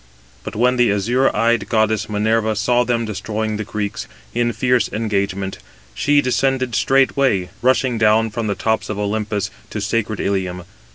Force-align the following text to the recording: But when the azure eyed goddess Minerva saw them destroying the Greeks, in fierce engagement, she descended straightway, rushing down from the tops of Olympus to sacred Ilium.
But 0.43 0.55
when 0.55 0.77
the 0.77 0.91
azure 0.91 1.29
eyed 1.35 1.69
goddess 1.69 2.09
Minerva 2.09 2.55
saw 2.55 2.83
them 2.83 3.05
destroying 3.05 3.57
the 3.57 3.63
Greeks, 3.63 4.07
in 4.33 4.51
fierce 4.51 4.89
engagement, 4.91 5.59
she 5.93 6.21
descended 6.21 6.73
straightway, 6.73 7.51
rushing 7.61 7.99
down 7.99 8.31
from 8.31 8.47
the 8.47 8.55
tops 8.55 8.89
of 8.89 8.97
Olympus 8.97 9.51
to 9.69 9.79
sacred 9.79 10.19
Ilium. 10.19 10.63